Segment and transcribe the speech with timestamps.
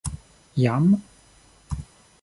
[0.63, 0.97] Jam?